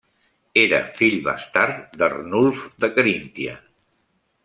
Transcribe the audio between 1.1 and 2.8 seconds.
bastard d'Arnulf